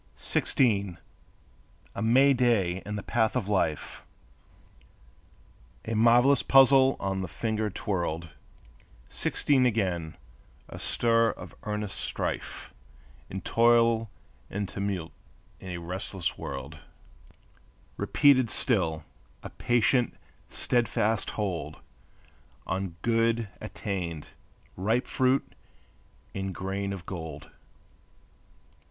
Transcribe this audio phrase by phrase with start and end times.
[0.15, 0.97] Sixteen!
[1.93, 4.03] A May day in the path of life,
[5.85, 8.29] A marvelous puzzle on the finger twirled;
[9.09, 10.17] Sixteen again;
[10.67, 12.73] a stir of earnest strife
[13.29, 14.09] And toil
[14.49, 15.11] and tumult
[15.59, 16.79] in a restless world;
[17.95, 19.03] Repeated still,
[19.43, 20.17] a patient,
[20.49, 21.77] steadfast hold
[22.65, 24.29] On good attained,
[24.75, 25.53] ripe fruit,
[26.33, 27.51] and grain of gold.